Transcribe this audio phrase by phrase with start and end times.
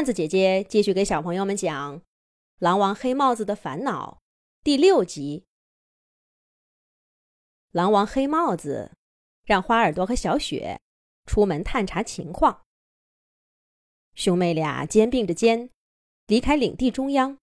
[0.00, 2.00] 段子姐姐继续给小朋友们讲
[2.58, 4.22] 《狼王黑帽子的烦恼》
[4.64, 5.44] 第六集。
[7.72, 8.96] 狼王黑帽子
[9.44, 10.80] 让花耳朵和小雪
[11.26, 12.62] 出门探查情况。
[14.14, 15.68] 兄妹俩肩并着肩，
[16.28, 17.36] 离开领地中央，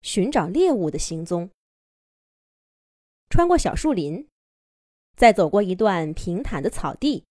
[0.00, 1.50] 寻找猎物的行踪。
[3.30, 4.28] 穿过小树林，
[5.16, 7.24] 再走过一段平坦的草地，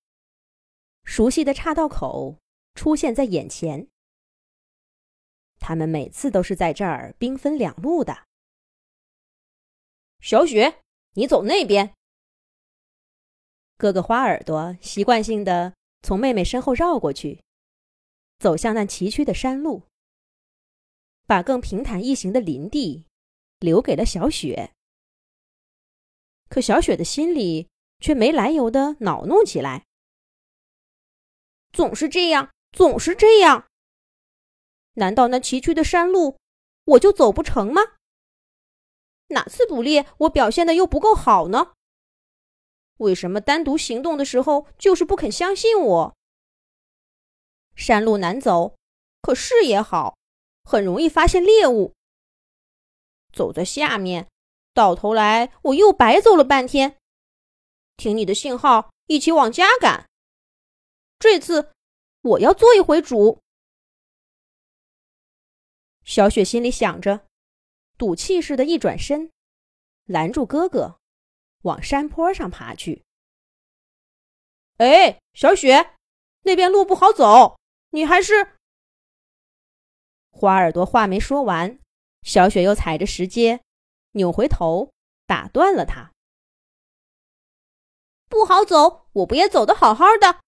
[1.06, 2.36] 熟悉的岔道口
[2.76, 3.88] 出现在眼前。
[5.60, 8.26] 他们每次都是在这儿兵分两路的。
[10.22, 10.82] 小雪，
[11.14, 11.94] 你走那边。
[13.78, 17.42] 哥哥花耳朵习惯性的从妹妹身后绕过去，
[18.38, 19.84] 走向那崎岖的山路，
[21.26, 23.06] 把更平坦易行的林地
[23.60, 24.74] 留给了小雪。
[26.50, 27.70] 可小雪的心里
[28.00, 29.86] 却没来由的恼怒起来。
[31.72, 33.69] 总是这样，总是这样。
[35.00, 36.38] 难道那崎岖的山路
[36.86, 37.82] 我就走不成吗？
[39.28, 41.74] 哪次捕猎我表现的又不够好呢？
[42.98, 46.16] 为什么单独行动的时候就是不肯相信我？
[47.76, 48.76] 山路难走，
[49.22, 50.18] 可视野好，
[50.64, 51.94] 很容易发现猎物。
[53.32, 54.28] 走在下面，
[54.74, 56.98] 到头来我又白走了半天。
[57.96, 60.10] 听你的信号，一起往家赶。
[61.20, 61.72] 这次
[62.22, 63.40] 我要做一回主。
[66.10, 67.28] 小雪心里想着，
[67.96, 69.32] 赌气似的一转身，
[70.06, 71.00] 拦住哥哥，
[71.62, 73.04] 往山坡上爬去。
[74.78, 75.94] 哎，小雪，
[76.42, 77.60] 那边路不好走，
[77.92, 78.58] 你还是……
[80.32, 81.78] 花耳朵话没说完，
[82.24, 83.62] 小雪又踩着石阶，
[84.14, 84.92] 扭回头
[85.28, 86.12] 打断了他。
[88.28, 90.42] 不好走，我不也走得好好的？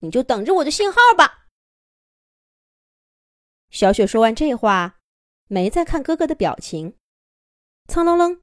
[0.00, 1.37] 你就等着我的信号吧。
[3.70, 4.98] 小雪说完这话，
[5.46, 6.96] 没再看哥哥的表情，
[7.86, 8.40] 蹭楞楞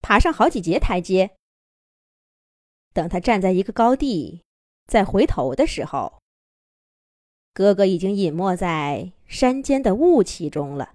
[0.00, 1.36] 爬上好几节台阶。
[2.92, 4.42] 等他站在一个高地，
[4.86, 6.20] 再回头的时候，
[7.54, 10.94] 哥哥已经隐没在山间的雾气中了。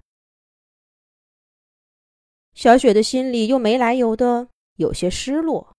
[2.54, 5.74] 小雪的心里又没来由的有些失落，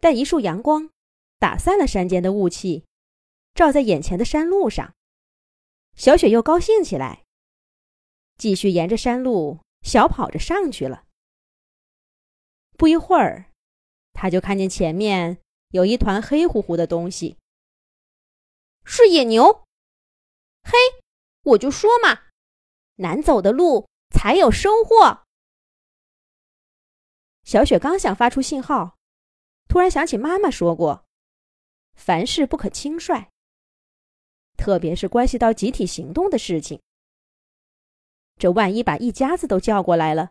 [0.00, 0.90] 但一束阳光
[1.38, 2.86] 打散了山间的雾气，
[3.54, 4.94] 照在眼前的山路上。
[5.96, 7.24] 小雪又高兴起来，
[8.36, 11.04] 继续沿着山路小跑着上去了。
[12.76, 13.52] 不一会儿，
[14.12, 17.38] 他就看见前面有一团黑乎乎的东西，
[18.84, 19.64] 是野牛。
[20.62, 20.72] 嘿，
[21.42, 22.24] 我就说嘛，
[22.96, 25.24] 难走的路才有收获。
[27.44, 28.96] 小雪刚想发出信号，
[29.68, 31.04] 突然想起妈妈说过
[31.94, 33.30] ：“凡事不可轻率。”
[34.64, 36.80] 特别是关系到集体行动的事情，
[38.38, 40.30] 这万一把一家子都叫过来了，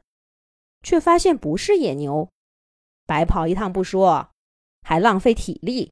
[0.81, 2.27] 却发现不是野牛，
[3.05, 4.31] 白跑一趟不说，
[4.81, 5.91] 还浪费体力。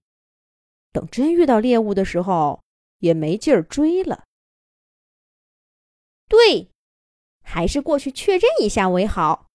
[0.91, 2.63] 等真遇到猎物的时候，
[2.97, 4.23] 也没劲儿追了。
[6.27, 6.71] 对，
[7.43, 9.45] 还是过去确认一下为好。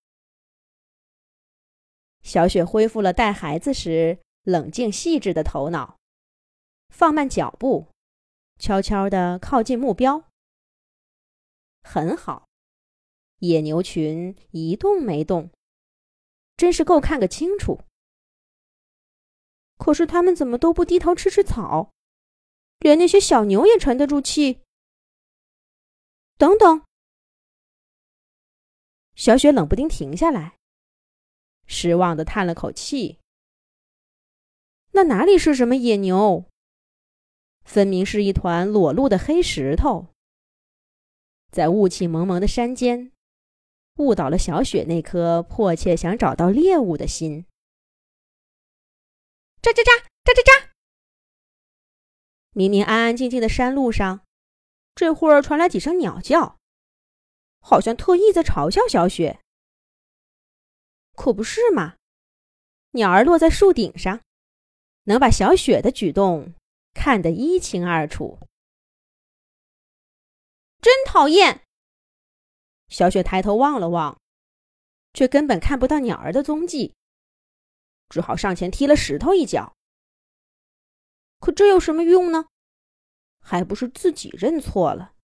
[2.23, 5.99] 小雪恢复了带孩子时冷静细致的头脑，
[6.91, 7.89] 放慢脚步。
[8.59, 10.31] 悄悄地靠近目标。
[11.83, 12.49] 很好，
[13.39, 15.51] 野牛群一动没动，
[16.57, 17.81] 真是够看个清楚。
[19.79, 21.93] 可是他们怎么都不低头吃吃草？
[22.79, 24.63] 连那些小牛也沉得住气。
[26.39, 26.85] 等等，
[29.15, 30.59] 小雪冷不丁停下来，
[31.67, 33.19] 失望的叹了口气。
[34.93, 36.47] 那哪里是什么野牛？
[37.67, 40.07] 分明是一团裸露的黑石头，
[41.51, 43.13] 在雾气蒙蒙的山间，
[43.97, 47.45] 误导了小雪那颗迫切想找到猎物的心。
[49.61, 50.69] 喳喳喳喳喳喳！
[52.53, 54.21] 明明安安静静的山路上，
[54.95, 56.57] 这会儿传来几声鸟叫，
[57.59, 59.41] 好像特意在嘲笑小雪。
[61.15, 61.97] 可不是嘛？
[62.93, 64.21] 鸟儿落在树顶上，
[65.05, 66.55] 能把小雪的举动。
[66.99, 68.41] 看得一清二楚，
[70.81, 71.63] 真讨厌！
[72.89, 74.19] 小雪抬头望了望，
[75.13, 76.95] 却根本看不到鸟儿的踪迹，
[78.09, 79.77] 只好上前踢了石头一脚。
[81.39, 82.49] 可这有什么用呢？
[83.41, 85.15] 还不是自己认错了。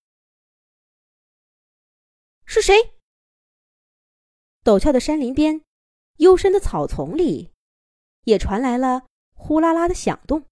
[2.44, 2.94] 是谁？
[4.62, 5.64] 陡峭的山林边，
[6.18, 7.50] 幽深的草丛里，
[8.22, 10.46] 也传来了呼啦啦的响动。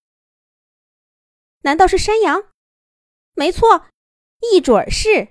[1.62, 2.50] 难道是山羊？
[3.34, 3.86] 没错，
[4.52, 5.30] 一准儿是。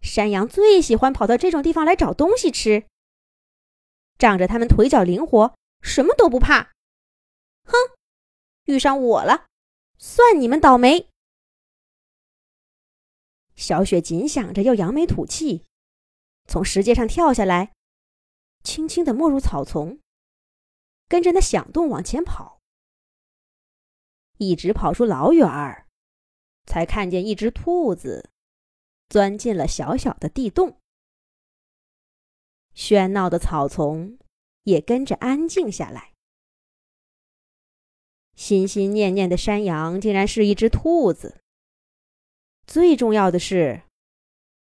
[0.00, 2.86] 山羊最喜欢跑到这种地方来找东西吃，
[4.18, 6.72] 仗着它们腿脚灵活，什么都不怕。
[7.64, 7.74] 哼，
[8.64, 9.46] 遇上我了，
[9.98, 11.08] 算你们倒霉。
[13.56, 15.64] 小雪紧想着要扬眉吐气，
[16.46, 17.72] 从石阶上跳下来，
[18.62, 19.98] 轻轻的没入草丛，
[21.08, 22.53] 跟着那响动往前跑，
[24.38, 25.86] 一直跑出老远儿，
[26.66, 28.30] 才看见一只兔子
[29.08, 30.78] 钻进了小小的地洞，
[32.74, 34.18] 喧闹的草丛
[34.64, 36.12] 也跟着安静下来。
[38.34, 41.40] 心心念念的山羊竟然是一只兔子。
[42.66, 43.82] 最重要的是，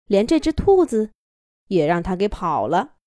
[0.06, 1.12] 连这只兔子
[1.70, 2.98] 也让他给跑了。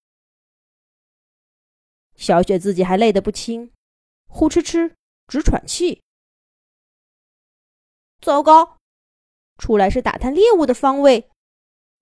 [2.16, 3.72] 小雪自己还累得不轻，
[4.26, 4.94] 呼哧哧
[5.28, 6.02] 直喘气。
[8.26, 8.78] 糟糕，
[9.56, 11.30] 出来是打探猎物的方位，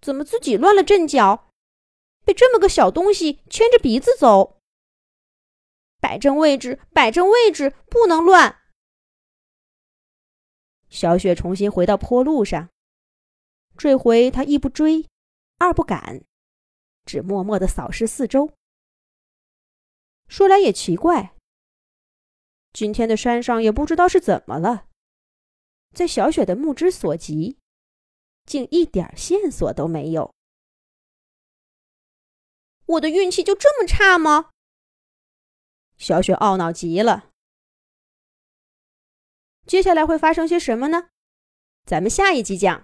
[0.01, 1.51] 怎么自己乱了阵脚，
[2.25, 4.59] 被这么个小东西牵着鼻子走？
[6.01, 8.63] 摆正位置，摆正位置，不能乱。
[10.89, 12.71] 小雪重新回到坡路上。
[13.77, 15.07] 这回她一不追，
[15.59, 16.25] 二不赶，
[17.05, 18.55] 只默默的扫视四周。
[20.27, 21.37] 说来也奇怪，
[22.73, 24.87] 今天的山上也不知道是怎么了，
[25.95, 27.57] 在小雪的目之所及，
[28.45, 30.35] 竟一点线索都没有。
[32.87, 34.51] 我的运气就这么差吗？
[35.97, 37.31] 小雪懊恼极了。
[39.67, 41.09] 接下来会发生些什么呢？
[41.87, 42.83] 咱们下一集讲。